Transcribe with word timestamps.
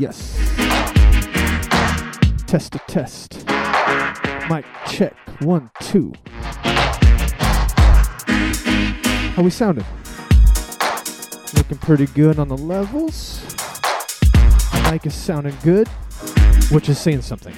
Yes. 0.00 0.34
Test 2.46 2.72
to 2.72 2.80
test. 2.88 3.44
Mic 4.48 4.64
check. 4.86 5.14
One, 5.42 5.70
two. 5.82 6.14
How 9.34 9.42
we 9.42 9.50
sounding? 9.50 9.84
Looking 11.54 11.76
pretty 11.82 12.06
good 12.06 12.38
on 12.38 12.48
the 12.48 12.56
levels. 12.56 13.42
Mic 14.90 15.04
is 15.04 15.14
sounding 15.14 15.54
good, 15.62 15.86
which 16.70 16.88
is 16.88 16.98
saying 16.98 17.20
something. 17.20 17.54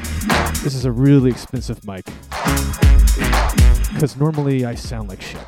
This 0.65 0.75
is 0.75 0.85
a 0.85 0.91
really 0.91 1.31
expensive 1.31 1.87
mic. 1.87 2.05
Because 3.95 4.17
normally 4.17 4.65
I 4.65 4.75
sound 4.75 5.09
like 5.09 5.23
shit. 5.23 5.39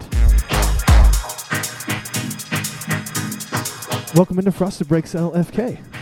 Welcome 4.14 4.38
into 4.38 4.52
Frosted 4.52 4.86
Breaks 4.86 5.14
LFK. 5.14 5.93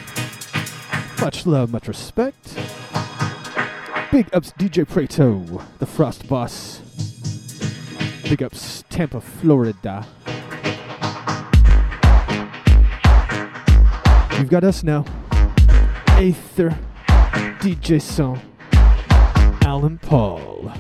Much 1.23 1.47
love, 1.47 1.71
much 1.71 1.87
respect. 1.87 2.57
Big 4.11 4.29
ups 4.35 4.53
DJ 4.59 4.85
Preto, 4.85 5.63
the 5.79 5.87
Frost 5.87 6.29
Boss. 6.29 6.81
Big 8.25 8.43
ups 8.43 8.83
Tampa, 8.91 9.21
Florida. 9.21 10.05
You've 14.37 14.49
got 14.51 14.65
us 14.65 14.83
now. 14.83 15.05
Aether, 16.19 16.77
DJ 17.61 18.03
Song, 18.03 18.41
Alan 19.63 19.99
Paul. 19.99 20.73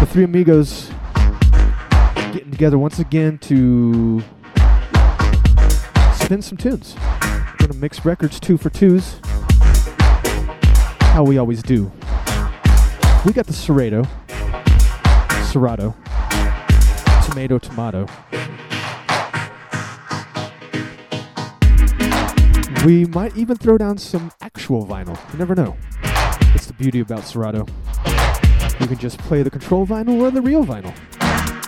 The 0.00 0.08
three 0.10 0.24
amigos 0.24 0.90
getting 2.32 2.50
together 2.50 2.78
once 2.78 2.98
again 2.98 3.38
to 3.38 4.24
spin 6.14 6.42
some 6.42 6.58
tunes. 6.58 6.96
Mix 7.78 8.04
records 8.04 8.40
two 8.40 8.58
for 8.58 8.70
twos. 8.70 9.20
How 11.12 11.22
we 11.22 11.38
always 11.38 11.62
do. 11.62 11.92
We 13.24 13.32
got 13.32 13.46
the 13.46 13.52
Serato, 13.52 14.02
Serato, 15.44 15.94
tomato, 17.24 17.58
tomato. 17.58 18.08
We 22.84 23.04
might 23.04 23.36
even 23.36 23.56
throw 23.56 23.78
down 23.78 23.96
some 23.98 24.32
actual 24.40 24.84
vinyl. 24.84 25.16
You 25.32 25.38
never 25.38 25.54
know. 25.54 25.76
That's 26.02 26.66
the 26.66 26.72
beauty 26.72 26.98
about 26.98 27.24
Serato. 27.24 27.64
You 28.80 28.88
can 28.88 28.98
just 28.98 29.18
play 29.18 29.44
the 29.44 29.50
control 29.50 29.86
vinyl 29.86 30.20
or 30.20 30.32
the 30.32 30.42
real 30.42 30.64
vinyl. 30.64 30.92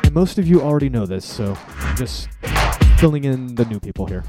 And 0.04 0.12
most 0.12 0.38
of 0.38 0.48
you 0.48 0.60
already 0.60 0.88
know 0.88 1.06
this, 1.06 1.24
so 1.24 1.56
just 1.94 2.28
filling 2.98 3.22
in 3.22 3.54
the 3.54 3.64
new 3.66 3.78
people 3.78 4.06
here. 4.06 4.24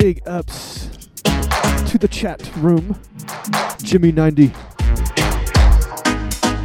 Big 0.00 0.22
ups 0.26 0.88
to 1.90 1.98
the 1.98 2.08
chat 2.10 2.40
room. 2.56 2.98
Jimmy90. 3.84 4.50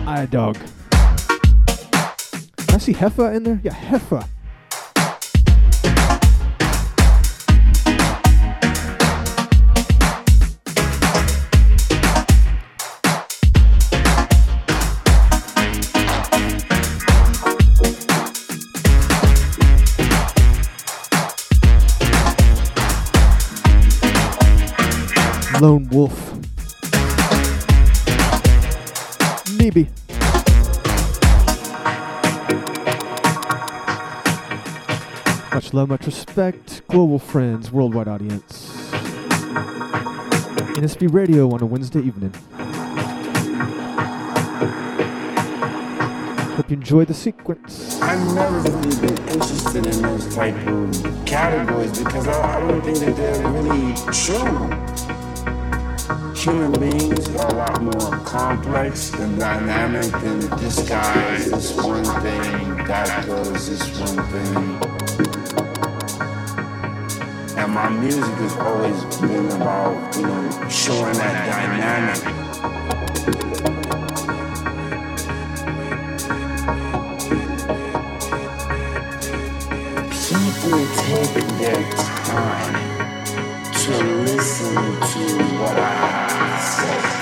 I 0.08 0.26
dog. 0.28 0.56
I 2.70 2.78
see 2.78 2.94
Heffa 2.94 3.36
in 3.36 3.44
there? 3.44 3.60
Yeah, 3.62 3.74
Heffa. 3.74 4.26
Lone 25.62 25.88
Wolf. 25.90 26.34
Maybe. 29.58 29.88
Much 35.54 35.74
love, 35.74 35.88
much 35.88 36.06
respect. 36.06 36.82
Global 36.90 37.20
friends, 37.20 37.72
worldwide 37.72 38.10
audience. 38.10 38.92
NSB 40.76 41.14
Radio 41.14 41.50
on 41.54 41.62
a 41.62 41.66
Wednesday 41.66 42.02
evening. 42.02 42.34
Hope 46.56 46.70
you 46.70 46.76
enjoyed 46.76 47.08
the 47.08 47.14
sequence. 47.14 48.02
I've 48.02 48.36
never 48.36 48.60
really 48.60 48.96
been 49.00 49.28
interested 49.30 49.86
in 49.86 50.02
those 50.02 50.36
type 50.36 50.56
of 50.68 51.26
categories 51.26 51.98
because 51.98 52.28
I, 52.28 52.58
I 52.58 52.60
don't 52.60 52.82
think 52.82 52.98
that 53.00 53.16
they're 53.16 53.52
really 53.52 53.94
true. 54.12 54.95
Human 56.46 56.80
beings 56.80 57.28
are 57.38 57.48
a 57.48 57.56
lot 57.56 57.82
more 57.82 58.20
complex 58.20 59.12
and 59.16 59.40
dynamic 59.40 60.12
than 60.12 60.38
is 60.60 60.86
this 60.86 61.74
one 61.74 62.04
thing, 62.22 62.78
that 62.86 63.26
does 63.26 63.68
this 63.68 64.00
one 64.00 64.24
thing. 64.28 64.78
And 67.58 67.74
my 67.74 67.90
music 67.90 68.36
has 68.36 68.56
always 68.58 69.04
been 69.22 69.48
about, 69.60 70.16
you 70.16 70.22
know, 70.22 70.70
showing 70.70 71.14
that 71.16 71.48
dynamic. 71.50 72.22
People 80.12 80.86
take 80.94 81.48
their 81.58 81.84
time 81.96 82.76
to 83.74 83.92
listen 84.26 84.76
to 84.76 85.24
what 85.60 85.80
I 85.80 86.25
have 86.88 87.10
to 87.10 87.15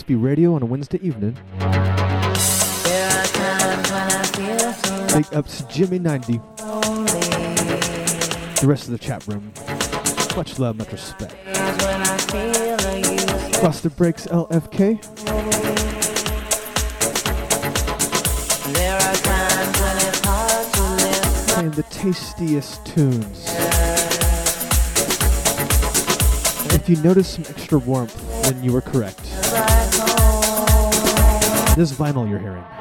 NSB 0.00 0.22
Radio 0.22 0.54
on 0.54 0.62
a 0.62 0.66
Wednesday 0.66 0.98
evening. 1.02 1.36
Big 5.12 5.34
Ups 5.34 5.62
Jimmy 5.68 5.98
90. 5.98 6.40
The 8.60 8.64
rest 8.64 8.84
of 8.84 8.92
the 8.92 8.98
chat 8.98 9.26
room. 9.26 9.52
Much 10.36 10.58
love, 10.58 10.76
much 10.78 10.90
respect. 10.92 11.34
Buster 13.60 13.90
Breaks 13.90 14.26
LFK. 14.26 15.02
Playing 21.48 21.70
the 21.72 21.82
tastiest 21.90 22.86
tunes. 22.86 23.44
If 26.72 26.88
you 26.88 26.96
notice 27.02 27.28
some 27.28 27.44
extra 27.50 27.78
warmth, 27.78 28.42
then 28.44 28.64
you 28.64 28.72
were 28.72 28.80
correct. 28.80 29.29
This 31.80 31.92
vinyl 31.92 32.28
you're 32.28 32.38
hearing. 32.38 32.79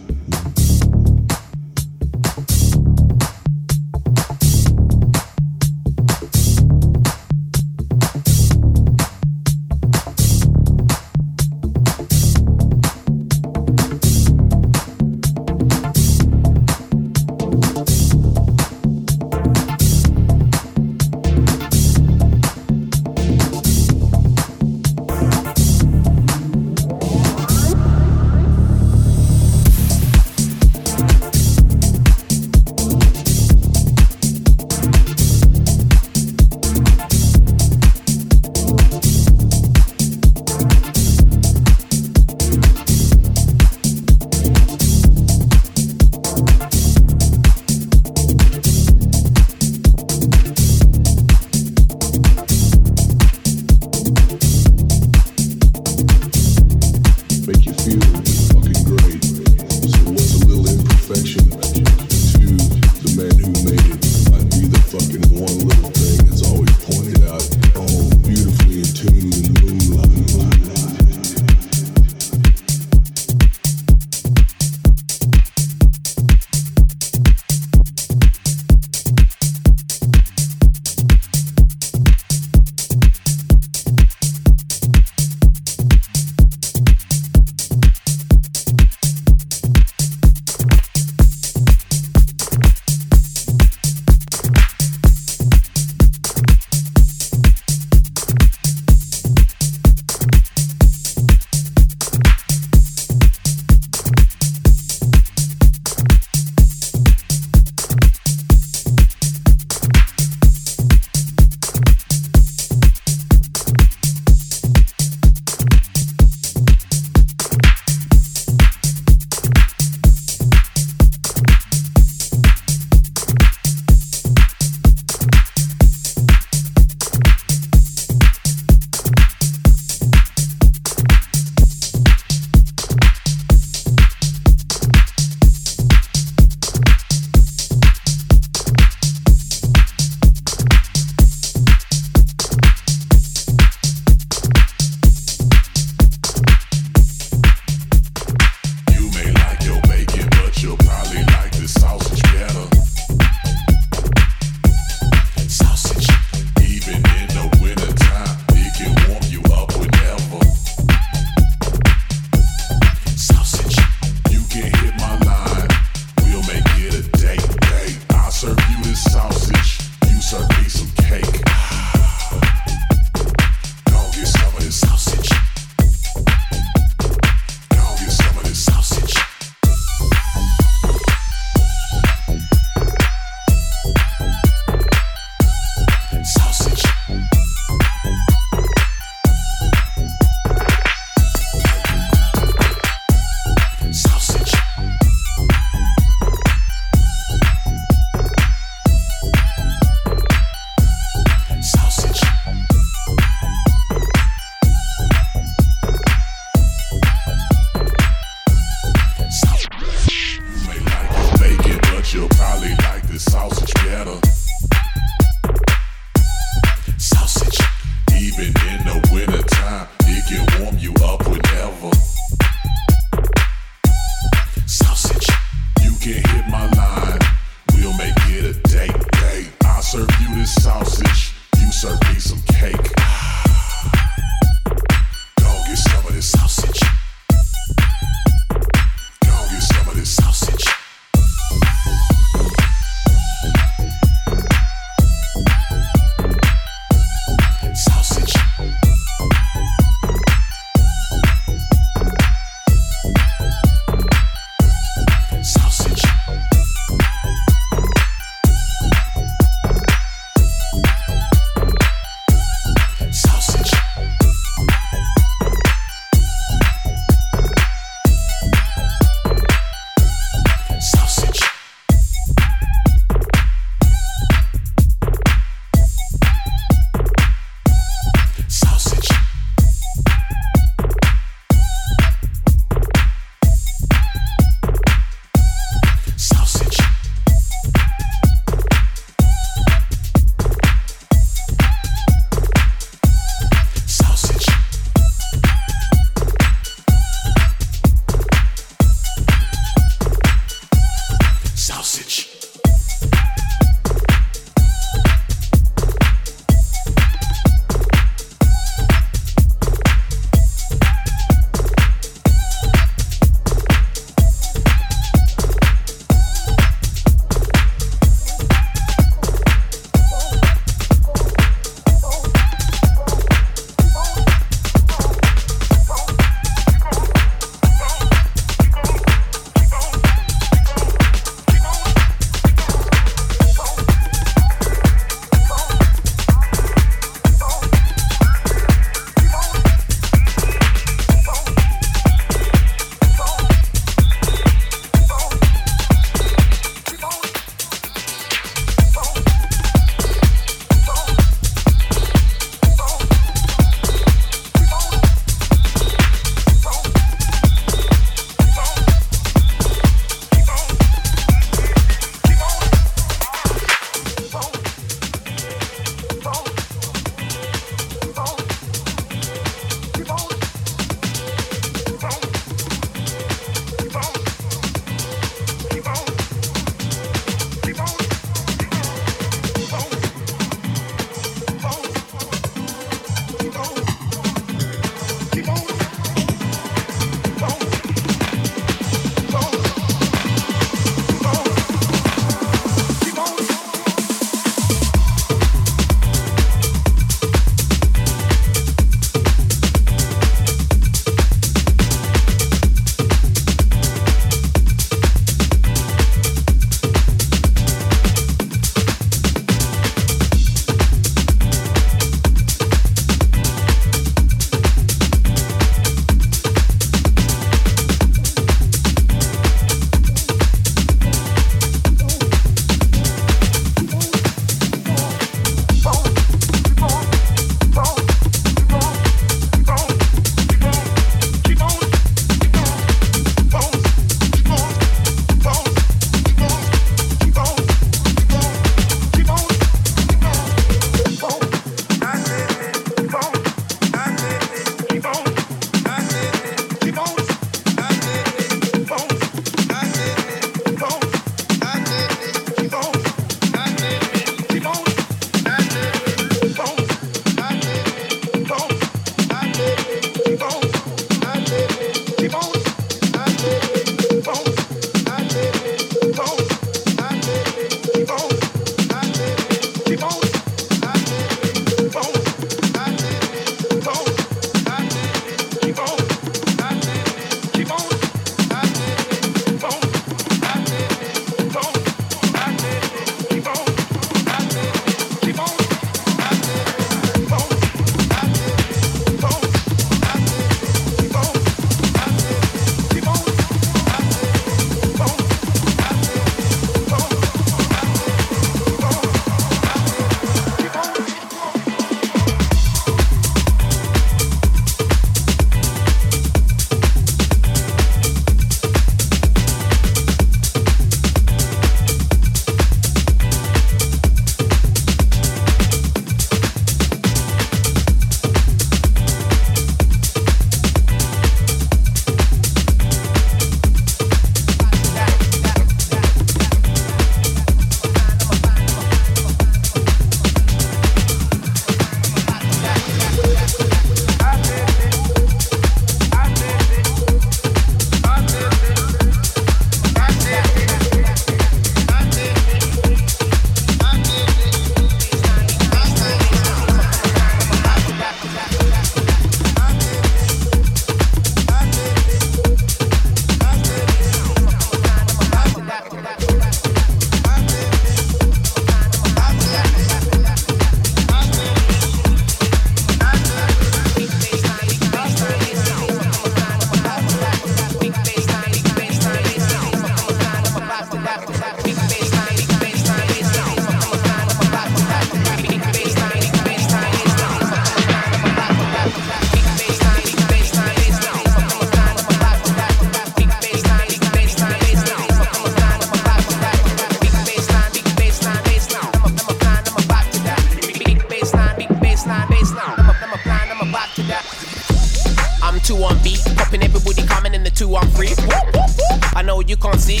You 599.46 599.56
can't 599.56 599.80
see. 599.80 600.00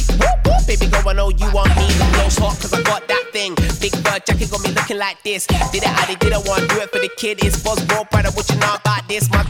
Baby 0.66 0.86
girl, 0.90 1.08
I 1.08 1.12
know 1.12 1.30
you 1.30 1.48
want 1.52 1.70
me. 1.76 1.86
Nose 2.18 2.38
hot, 2.38 2.58
cause 2.60 2.72
I 2.72 2.82
got 2.82 3.06
that 3.08 3.24
thing. 3.32 3.54
Big 3.80 3.92
bird 4.04 4.26
jacket 4.26 4.50
got 4.50 4.62
me 4.62 4.70
looking 4.72 4.98
like 4.98 5.22
this. 5.22 5.46
Did 5.72 5.82
it, 5.82 5.88
I 5.88 6.14
did, 6.14 6.32
it, 6.32 6.42
want 6.46 6.68
do 6.68 6.80
it 6.80 6.90
for 6.90 6.98
the 6.98 7.10
kid. 7.16 7.42
It's 7.44 7.62
Buzz 7.62 7.84
Bro, 7.86 8.04
Prada, 8.10 8.30
what 8.32 8.48
you 8.50 8.58
know 8.58 8.74
about 8.74 9.08
this, 9.08 9.30
my 9.30 9.42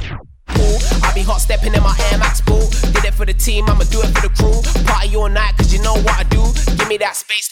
cool. 0.54 0.78
I 1.02 1.12
be 1.14 1.22
hot 1.22 1.40
stepping 1.40 1.74
in 1.74 1.82
my 1.82 1.96
Air 2.12 2.18
Max 2.18 2.40
boot. 2.40 2.70
Did 2.92 3.04
it 3.04 3.14
for 3.14 3.26
the 3.26 3.34
team, 3.34 3.64
I'ma 3.68 3.84
do 3.84 4.00
it 4.02 4.12
for 4.14 4.28
the 4.28 4.32
crew. 4.36 4.60
Party 4.84 5.16
all 5.16 5.28
night, 5.28 5.56
cause 5.56 5.72
you 5.72 5.82
know 5.82 5.94
what 5.94 6.16
I 6.18 6.24
do. 6.24 6.42
Give 6.76 6.88
me 6.88 6.98
that 6.98 7.16
space 7.16 7.48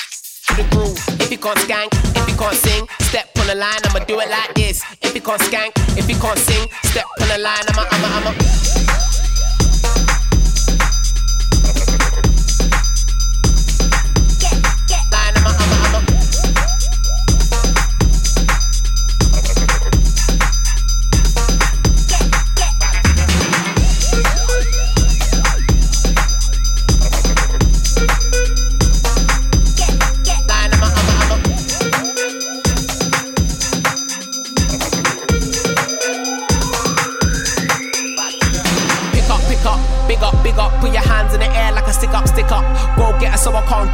to 0.48 0.54
the 0.56 0.64
groove. 0.70 0.98
If 1.20 1.30
you 1.30 1.38
can't 1.38 1.58
skank, 1.58 1.90
if 1.92 2.28
you 2.28 2.36
can't 2.36 2.56
sing, 2.56 2.86
step 3.00 3.30
on 3.38 3.46
the 3.46 3.54
line, 3.54 3.80
I'ma 3.84 4.04
do 4.04 4.20
it 4.20 4.30
like 4.30 4.54
this. 4.54 4.84
If 5.02 5.14
you 5.14 5.20
can't 5.20 5.40
skank, 5.40 5.72
if 5.96 6.08
you 6.08 6.16
can't 6.16 6.38
sing, 6.38 6.68
step 6.84 7.06
on 7.20 7.28
the 7.28 7.38
line, 7.38 7.64
I'ma, 7.72 7.84
I'ma, 7.90 8.30
I'ma. 8.30 8.83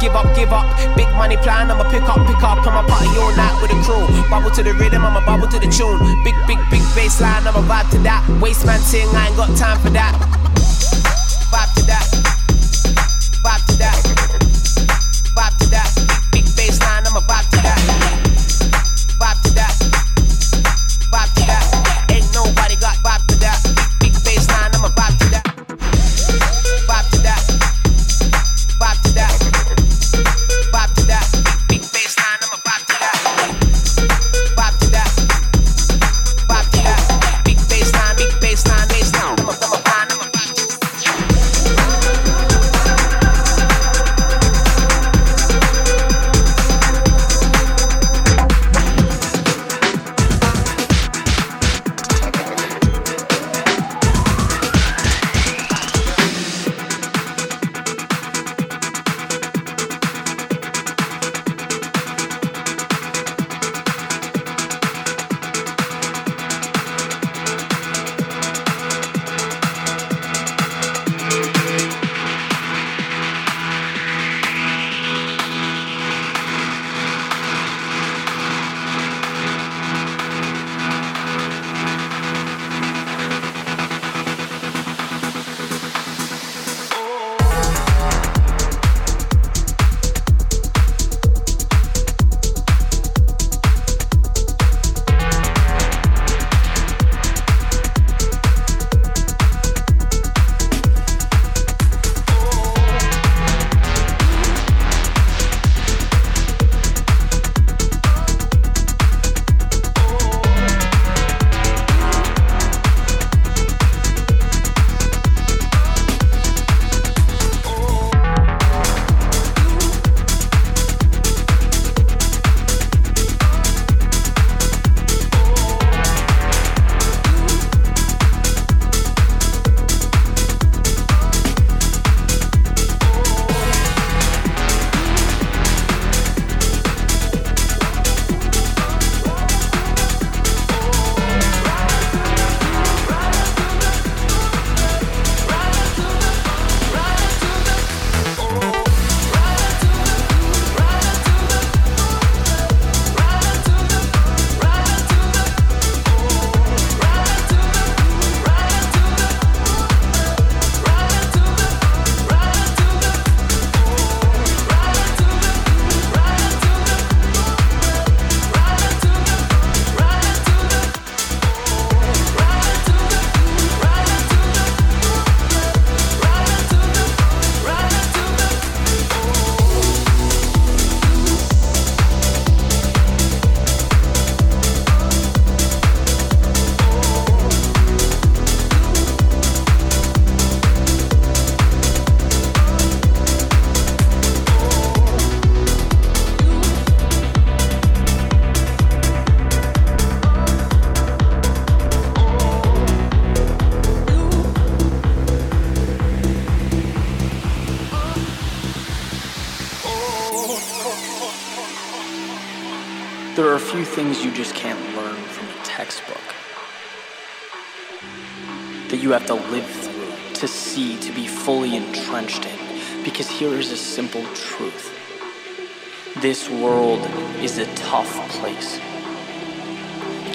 Give 0.01 0.15
up, 0.15 0.35
give 0.35 0.51
up. 0.51 0.65
Big 0.97 1.07
money 1.15 1.37
plan, 1.37 1.69
I'ma 1.69 1.83
pick 1.89 2.03
up, 2.03 2.25
pick 2.25 2.43
up. 2.43 2.65
I'ma 2.65 2.85
party 2.87 3.07
all 3.19 3.33
night 3.37 3.55
with 3.61 3.69
the 3.71 3.77
crew. 3.85 4.29
Bubble 4.29 4.49
to 4.51 4.63
the 4.63 4.73
rhythm, 4.73 5.05
I'ma 5.05 5.23
bubble 5.25 5.47
to 5.47 5.59
the 5.59 5.69
tune. 5.69 5.99
Big, 6.23 6.35
big, 6.47 6.57
big 6.71 6.81
bass 6.95 7.21
line, 7.21 7.45
I'ma 7.47 7.61
vibe 7.61 7.89
to 7.91 7.97
that. 7.99 8.25
Waistman 8.41 8.79
sing, 8.79 9.07
I 9.15 9.27
ain't 9.27 9.37
got 9.37 9.55
time 9.55 9.79
for 9.79 9.91
that. 9.91 10.13
Vibe 11.53 11.73
to 11.75 11.85
that. 11.85 12.20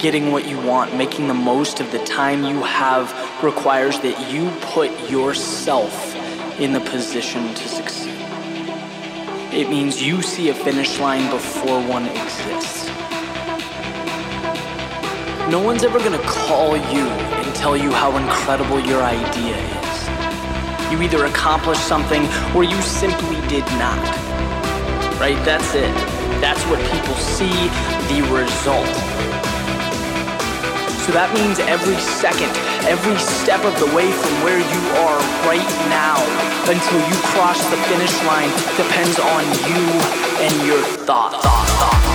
Getting 0.07 0.31
what 0.31 0.47
you 0.47 0.57
want, 0.61 0.95
making 0.95 1.27
the 1.27 1.33
most 1.33 1.81
of 1.81 1.91
the 1.91 1.99
time 2.05 2.45
you 2.45 2.63
have, 2.63 3.13
requires 3.43 3.99
that 3.99 4.31
you 4.31 4.49
put 4.71 4.89
yourself 5.09 6.15
in 6.61 6.71
the 6.71 6.79
position 6.79 7.53
to 7.53 7.67
succeed. 7.67 8.15
It 9.51 9.69
means 9.69 10.01
you 10.01 10.21
see 10.21 10.47
a 10.47 10.53
finish 10.53 10.97
line 10.99 11.29
before 11.29 11.81
one 11.81 12.05
exists. 12.05 12.87
No 15.51 15.59
one's 15.61 15.83
ever 15.83 15.99
gonna 15.99 16.23
call 16.23 16.77
you 16.77 17.05
and 17.09 17.53
tell 17.53 17.75
you 17.75 17.91
how 17.91 18.15
incredible 18.15 18.79
your 18.79 19.03
idea 19.03 19.57
is. 19.57 20.89
You 20.89 21.01
either 21.01 21.25
accomplished 21.25 21.85
something 21.85 22.25
or 22.55 22.63
you 22.63 22.81
simply 22.81 23.45
did 23.49 23.65
not. 23.75 23.99
Right? 25.19 25.37
That's 25.43 25.75
it. 25.75 25.93
That's 26.39 26.63
what 26.67 26.79
people 26.93 27.15
see, 27.15 27.51
the 28.07 28.21
result. 28.31 29.46
So 31.07 31.13
that 31.13 31.31
means 31.33 31.57
every 31.59 31.95
second, 32.19 32.51
every 32.83 33.15
step 33.15 33.63
of 33.63 33.71
the 33.79 33.87
way 33.95 34.11
from 34.11 34.43
where 34.43 34.59
you 34.59 34.81
are 35.07 35.19
right 35.47 35.63
now 35.87 36.19
until 36.67 36.99
you 37.07 37.15
cross 37.31 37.63
the 37.71 37.77
finish 37.87 38.11
line 38.27 38.51
depends 38.75 39.17
on 39.17 39.47
you 39.71 39.87
and 40.43 40.67
your. 40.67 40.83
Thought, 41.07 41.31
thought, 41.41 41.67
thought. 41.79 42.06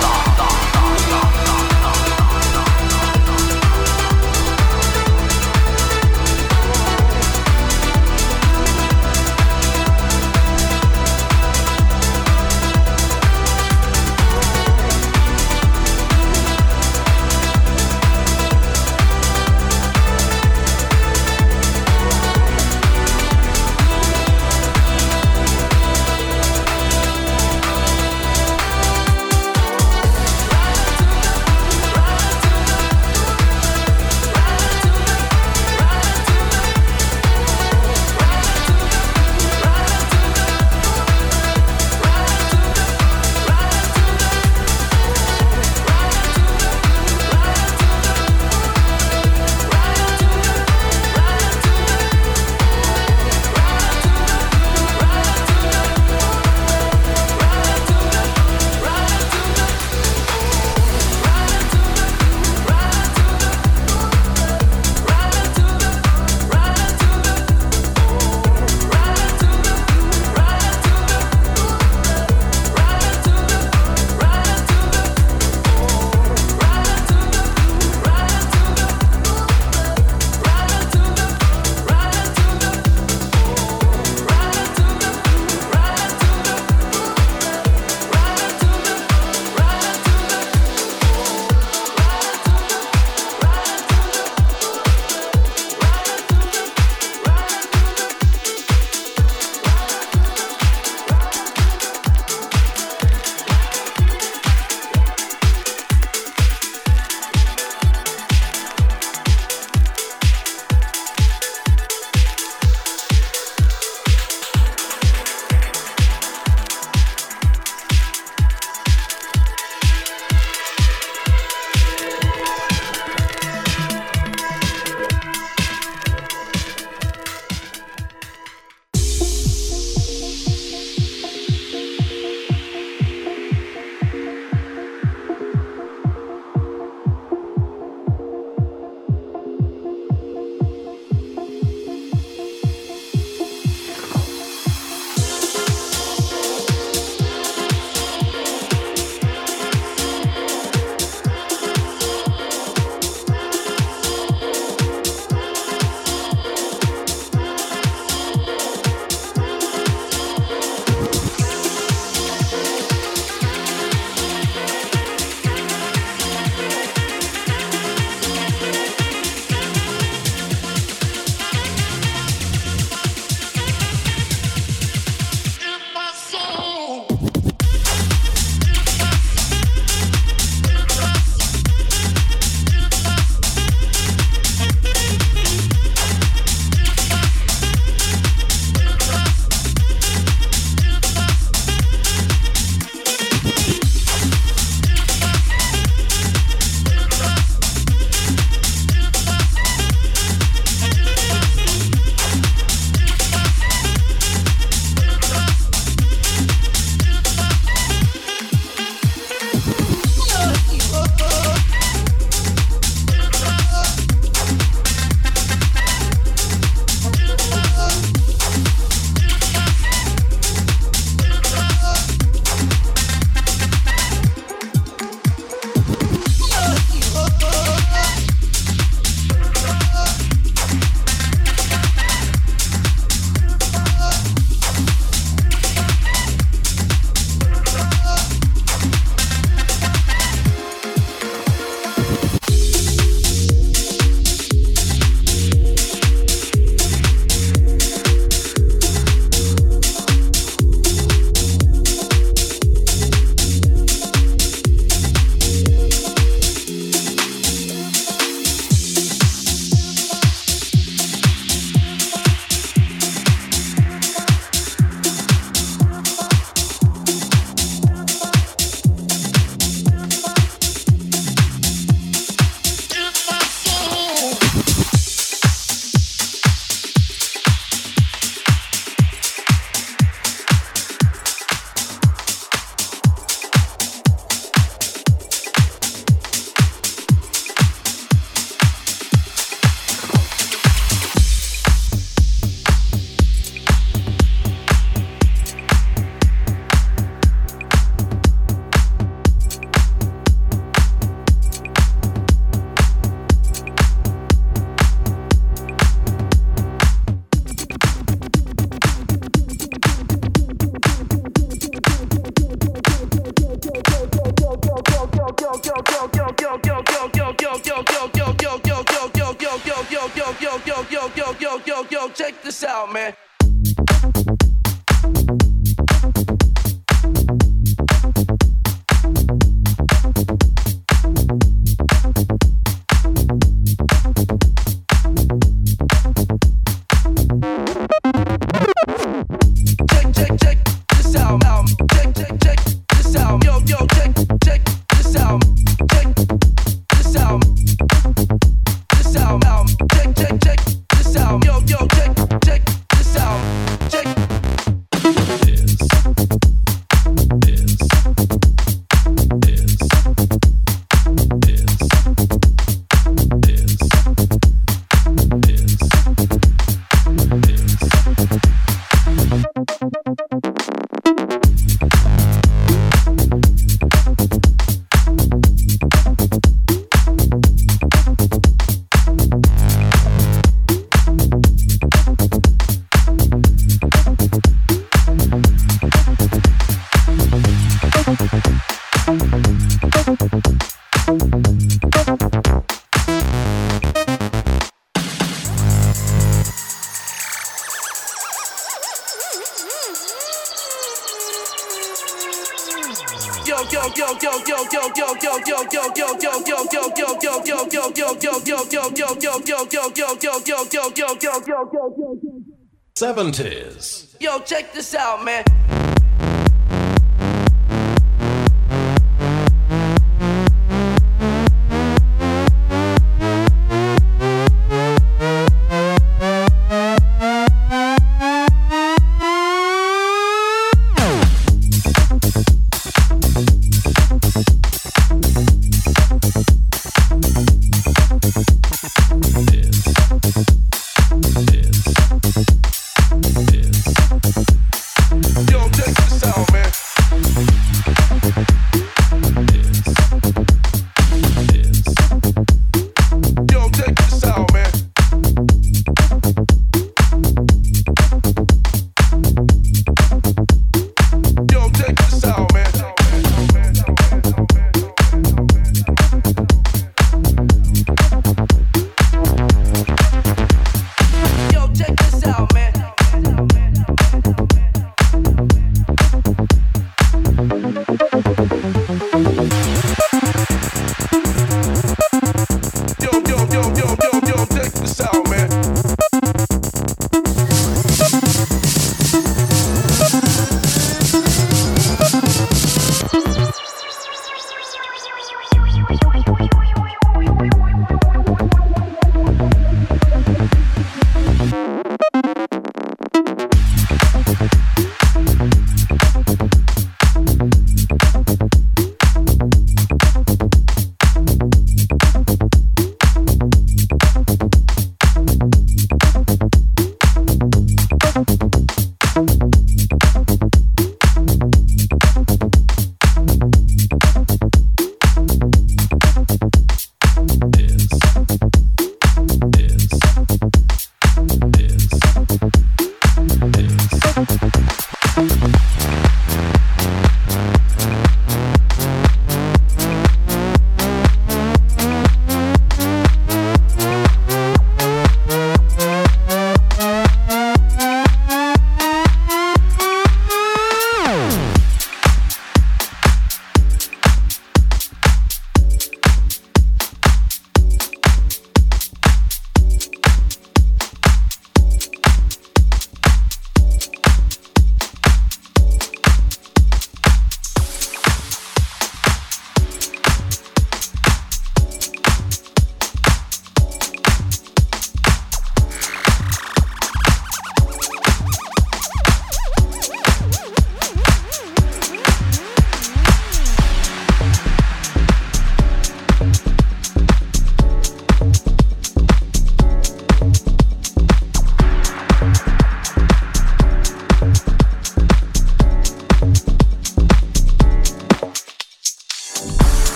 70s. 413.33 414.15
Yo, 414.19 414.39
check 414.39 414.73
this 414.73 414.93
out, 414.95 415.23
man. 415.25 415.42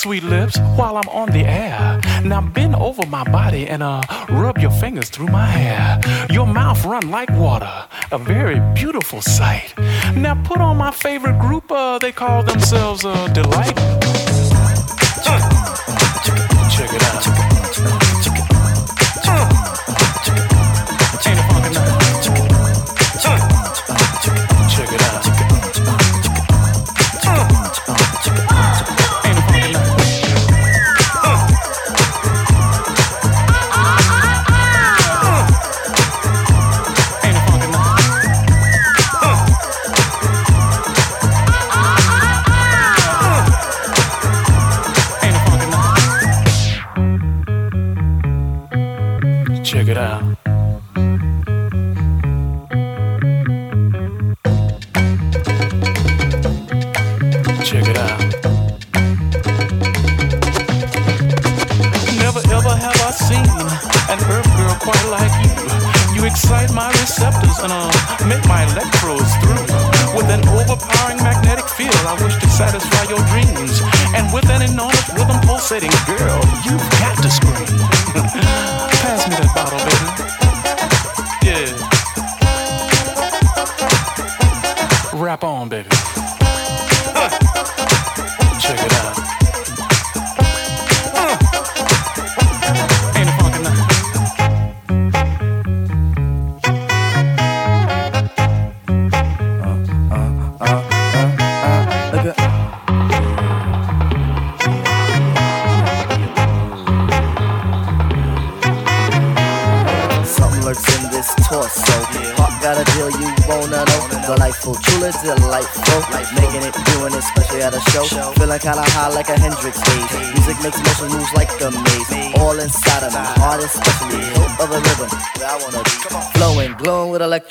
Sweet 0.00 0.22
lips 0.22 0.58
while 0.76 0.96
I'm 0.96 1.10
on 1.10 1.30
the 1.30 1.44
air. 1.44 2.00
Now 2.24 2.40
bend 2.40 2.74
over 2.74 3.04
my 3.04 3.22
body 3.24 3.68
and 3.68 3.82
uh, 3.82 4.00
rub 4.30 4.56
your 4.56 4.70
fingers 4.70 5.10
through 5.10 5.26
my 5.26 5.44
hair. 5.44 6.00
Your 6.30 6.46
mouth 6.46 6.82
run 6.86 7.10
like 7.10 7.28
water, 7.32 7.70
a 8.10 8.16
very 8.16 8.60
beautiful 8.74 9.20
sight. 9.20 9.74
Now 10.16 10.42
put 10.42 10.58
on 10.58 10.78
my 10.78 10.90
favorite 10.90 11.38
group, 11.38 11.70
uh, 11.70 11.98
they 11.98 12.12
call 12.12 12.42
themselves 12.42 13.04
uh, 13.04 13.28
Deee-Lite. 13.34 14.19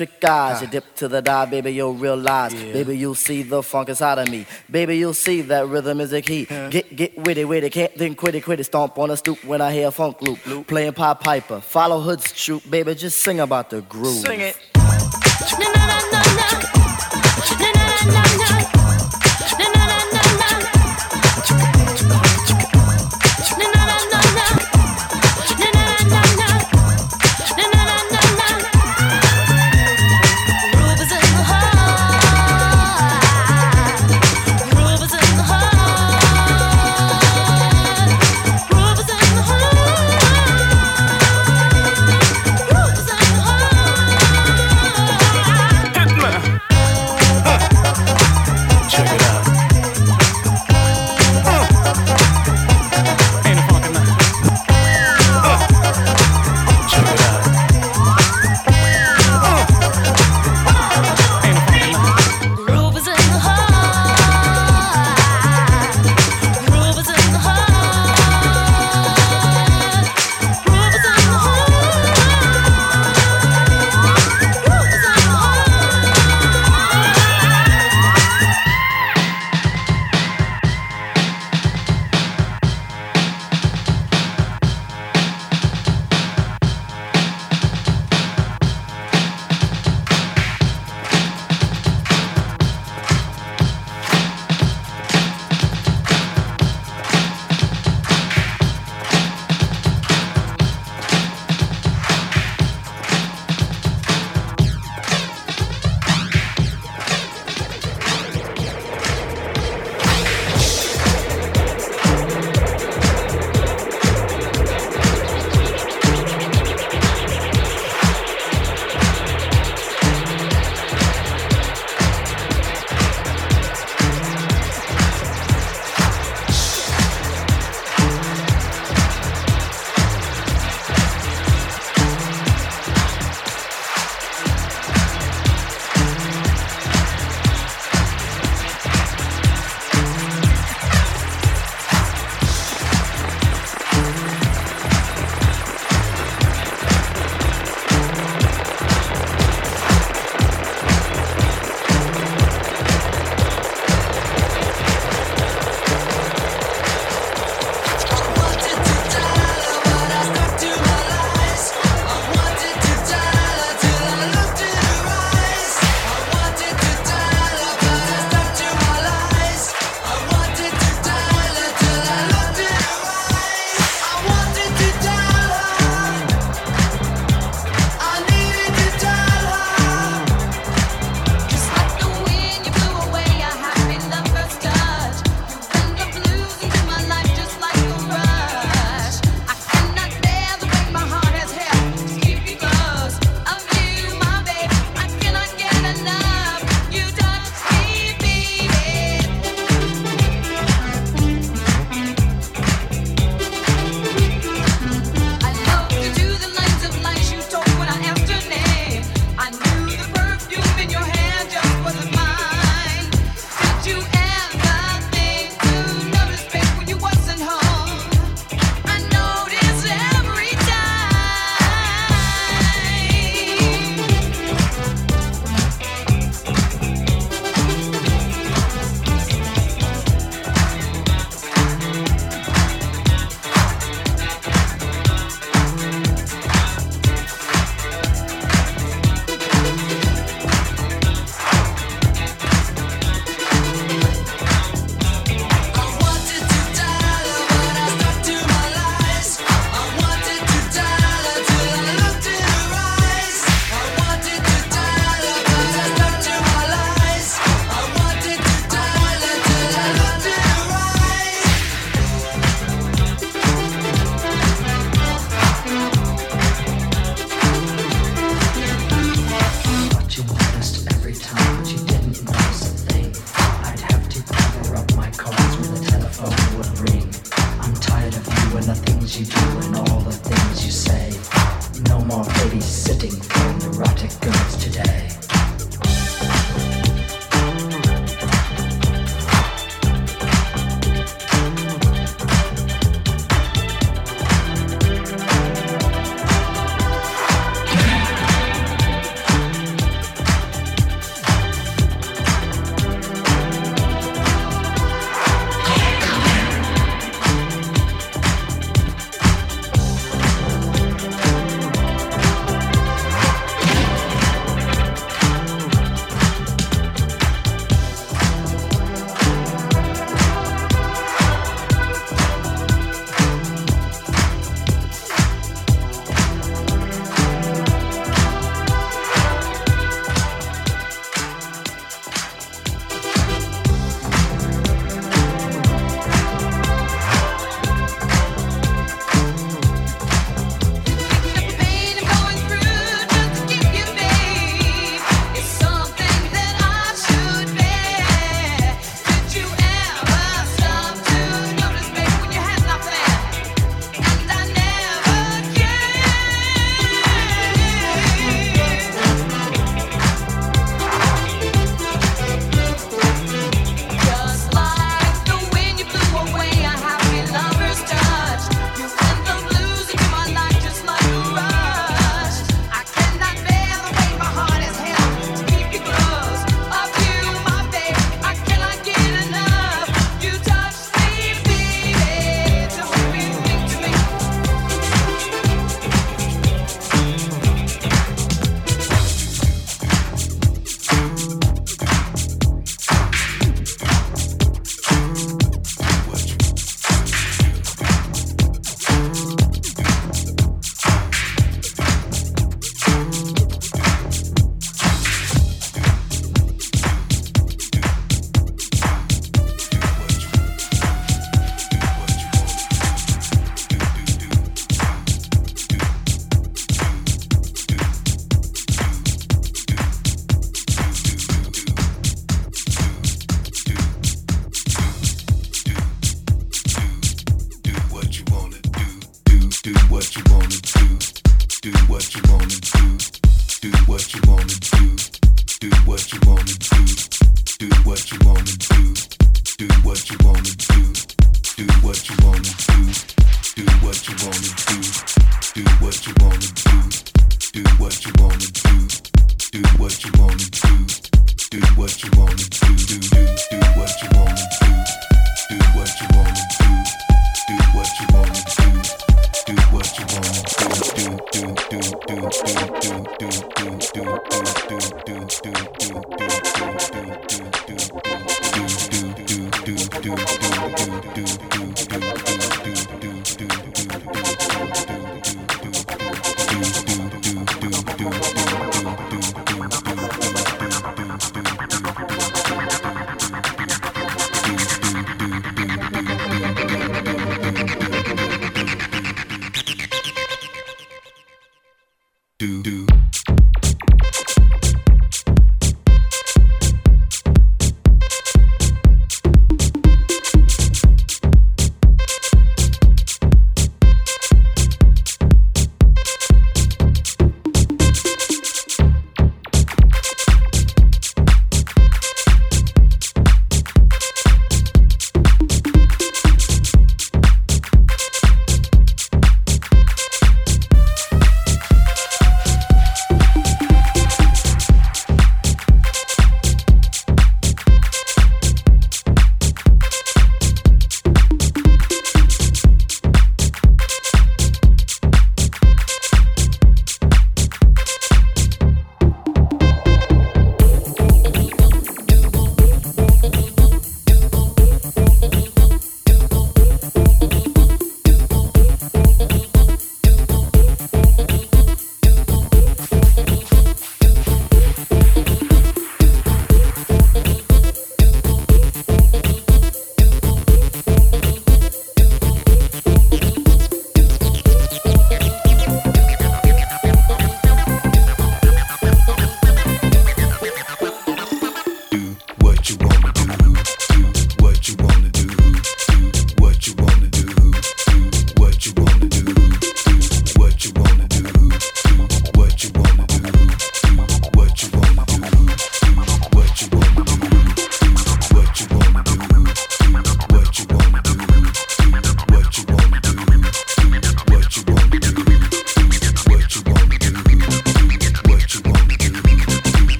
Electric 0.00 0.24
eyes. 0.24 0.60
You 0.60 0.68
ah. 0.68 0.70
dip 0.70 0.94
to 0.96 1.08
the 1.08 1.22
dive, 1.22 1.50
baby, 1.50 1.72
you'll 1.72 1.94
realize. 1.94 2.54
Yeah. 2.54 2.72
Baby, 2.72 2.98
you'll 2.98 3.14
see 3.14 3.42
the 3.42 3.62
funk 3.62 3.88
inside 3.88 4.18
of 4.18 4.30
me. 4.30 4.46
Baby, 4.70 4.96
you'll 4.96 5.14
see 5.14 5.42
that 5.42 5.66
rhythm 5.68 6.00
is 6.00 6.12
a 6.12 6.22
key. 6.22 6.46
Yeah. 6.50 6.68
Get 6.72 6.96
get 6.96 7.18
witty, 7.18 7.44
witty, 7.44 7.70
can't 7.70 7.94
think 7.94 8.18
quitty, 8.18 8.42
quitty. 8.42 8.64
Stomp 8.64 8.98
on 8.98 9.10
a 9.10 9.16
stoop 9.16 9.44
when 9.44 9.60
I 9.60 9.72
hear 9.72 9.88
a 9.88 9.90
funk 9.90 10.22
loop. 10.22 10.44
loop. 10.46 10.66
Playing 10.66 10.92
Pied 10.92 11.20
Piper, 11.20 11.60
follow 11.60 12.00
Hood's 12.00 12.32
troop, 12.32 12.62
baby, 12.68 12.94
just 12.94 13.18
sing 13.18 13.40
about 13.40 13.70
the 13.70 13.82
groove. 13.82 14.24
Sing 14.26 14.40
it. 14.40 14.71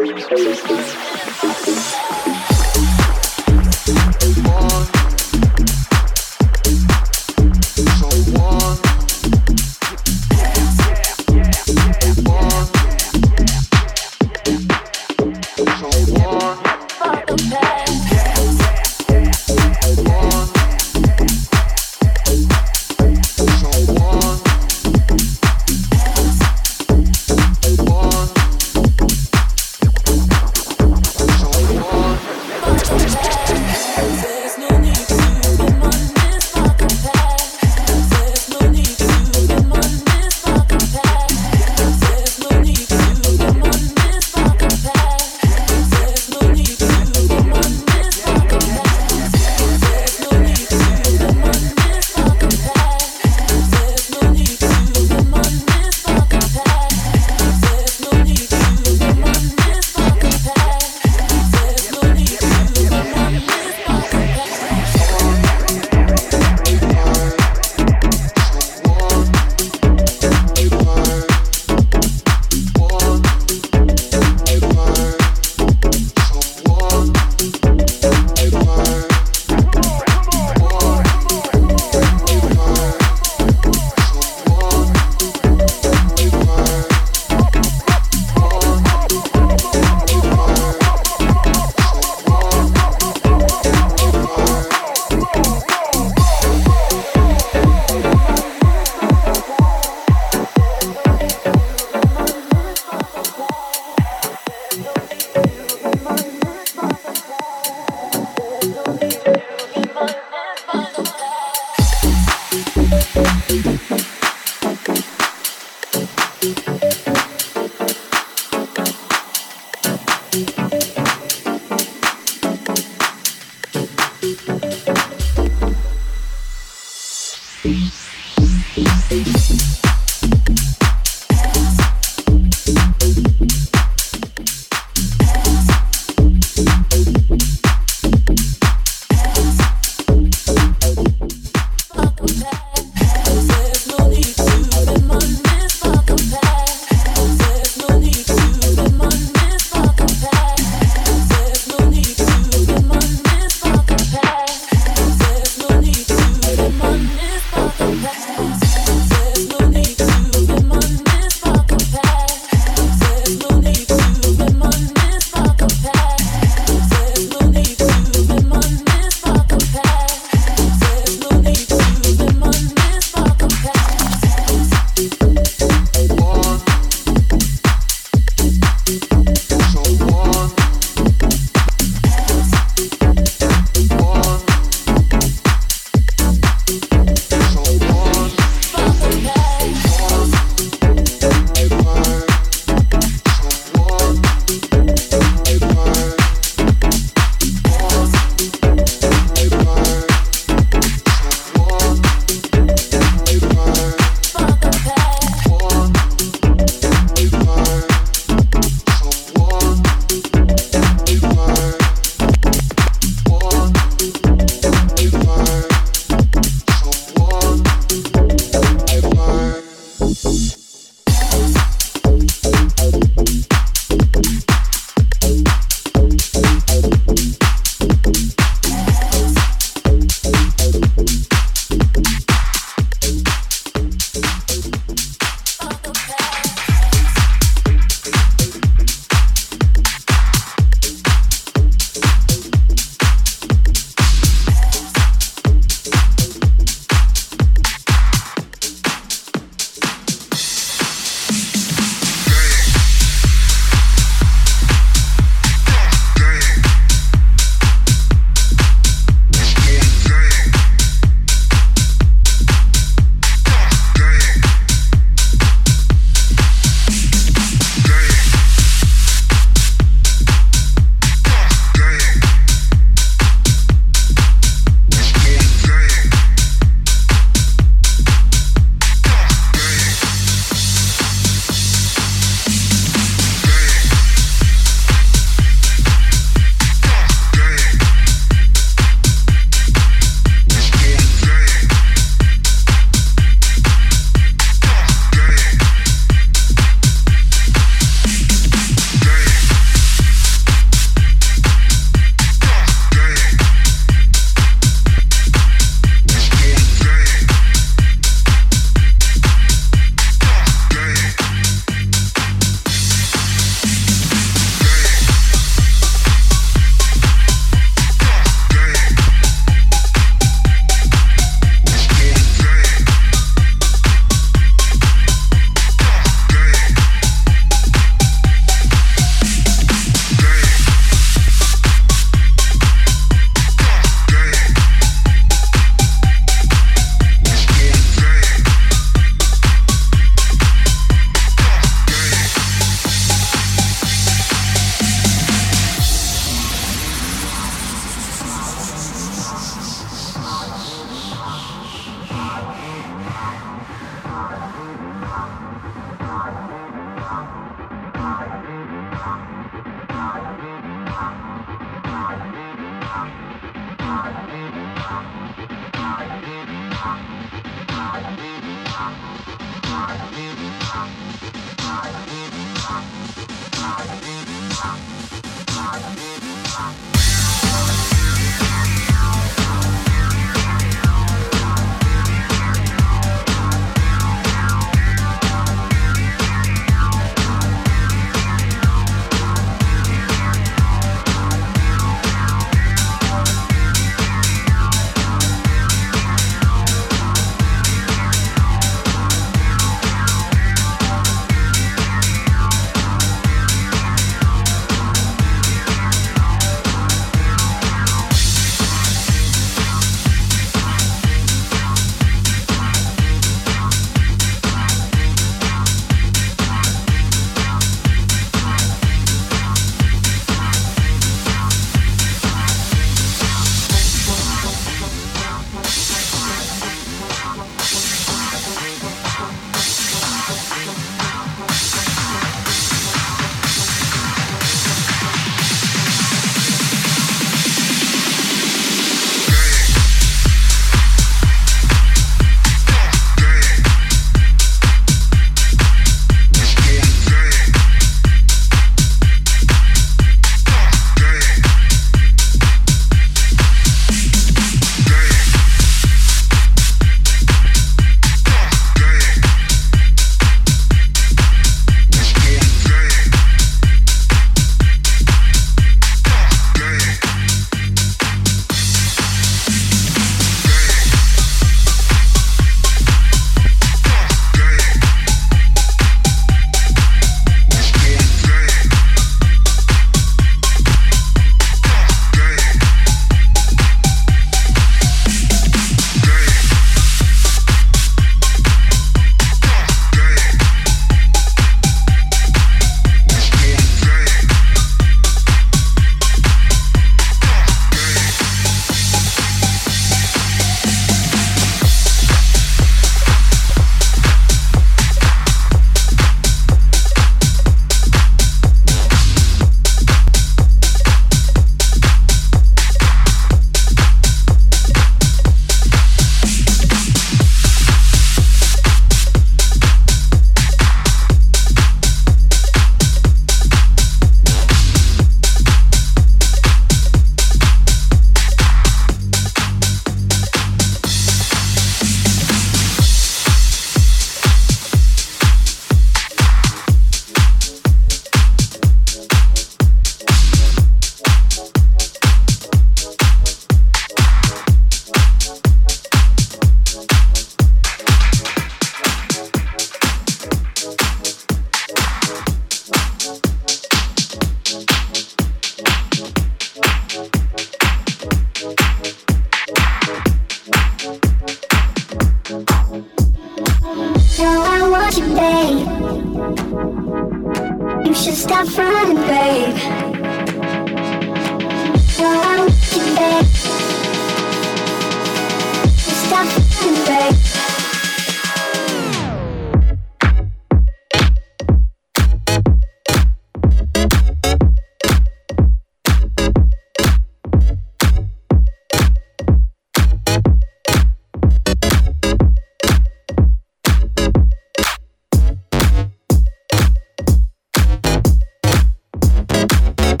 There's 0.00 0.64
no 2.24 2.39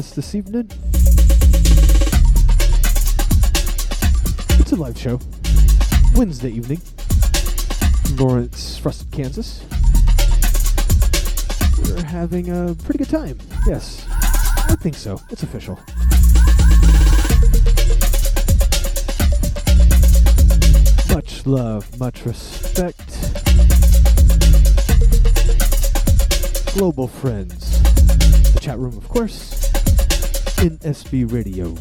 us 0.00 0.12
this 0.12 0.34
evening. 0.34 0.66
It's 4.58 4.72
a 4.72 4.76
live 4.76 4.98
show, 4.98 5.20
Wednesday 6.14 6.48
evening, 6.52 6.80
Lawrence, 8.14 8.80
Rusted, 8.82 9.10
Kansas. 9.10 9.62
We're 11.82 12.02
having 12.02 12.48
a 12.48 12.74
pretty 12.76 13.00
good 13.00 13.10
time. 13.10 13.38
Yes, 13.66 14.06
I 14.08 14.74
think 14.80 14.94
so. 14.94 15.20
It's 15.28 15.42
official. 15.42 15.78
Much 21.14 21.44
love, 21.44 21.98
much 21.98 22.24
respect. 22.24 23.06
Global 26.72 27.06
friends. 27.06 27.82
The 28.54 28.60
chat 28.60 28.78
room, 28.78 28.96
of 28.96 29.06
course, 29.06 29.49
SB 30.90 31.24
Radio. 31.32 31.72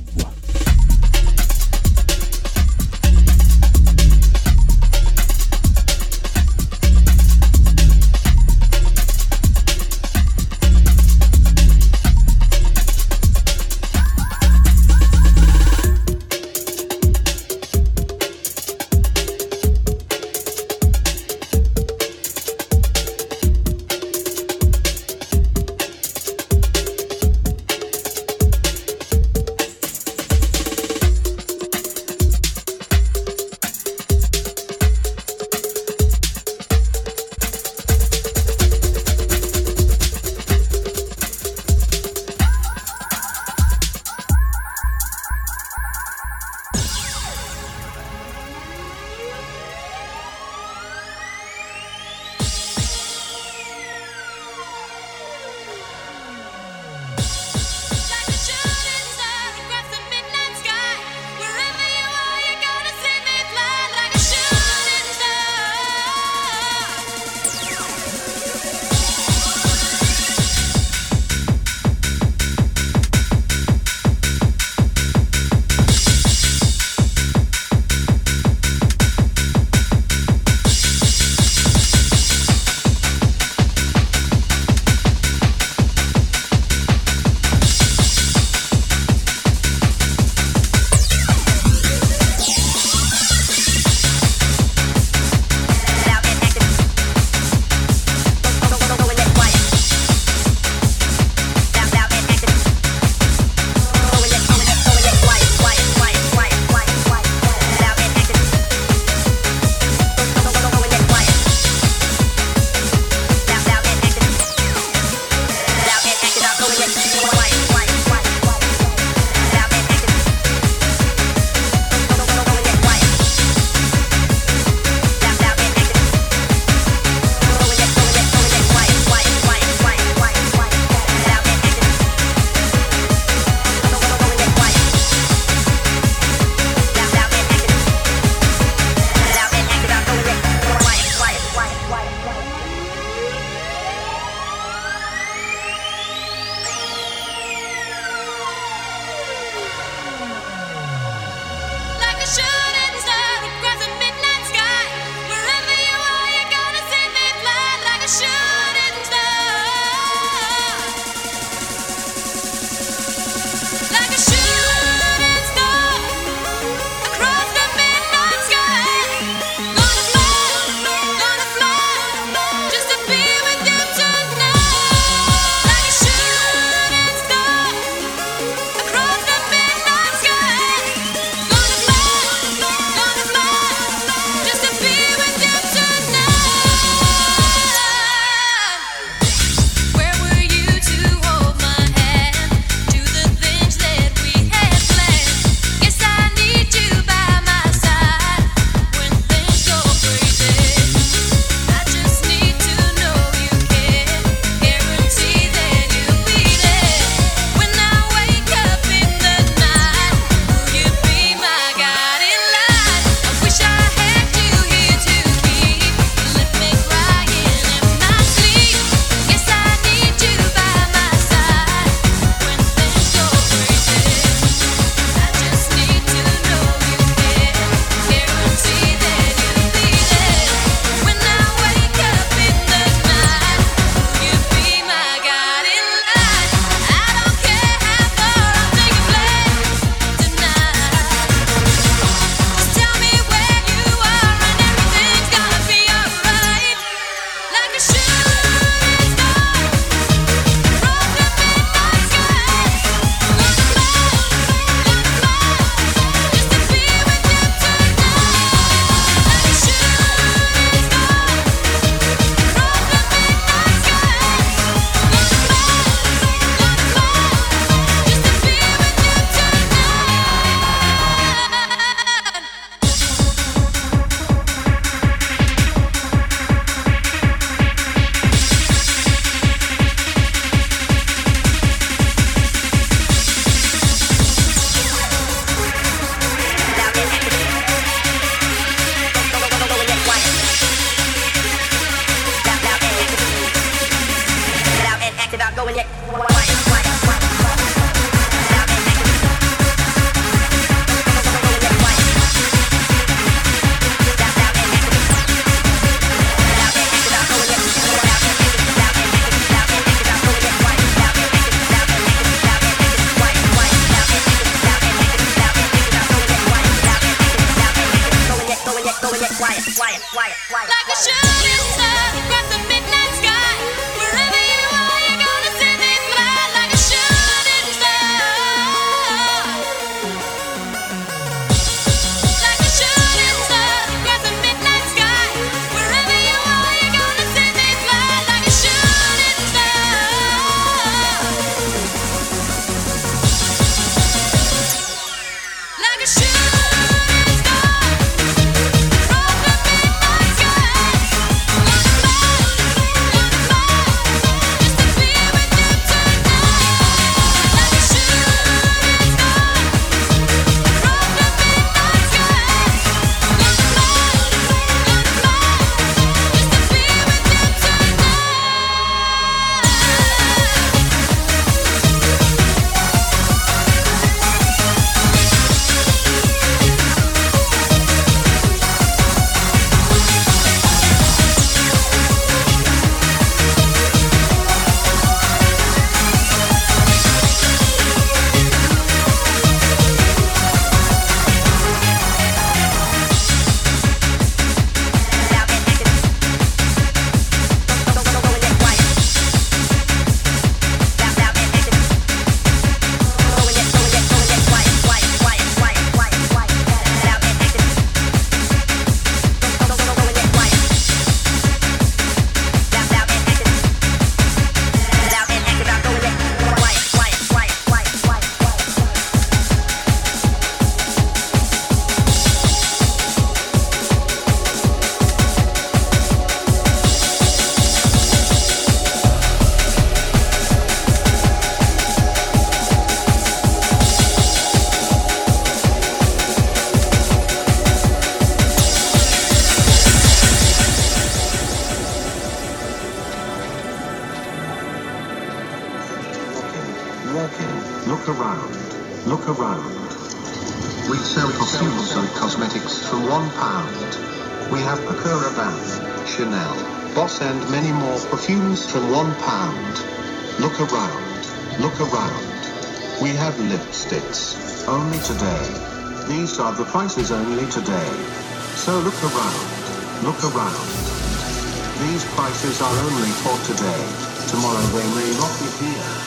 These 472.00 472.16
prices 472.16 472.62
are 472.62 472.78
only 472.80 473.12
for 473.12 473.36
today. 473.44 473.84
Tomorrow 474.30 474.62
they 474.72 474.88
may 474.96 475.12
not 475.20 475.38
be 475.38 475.66
here. 475.66 475.99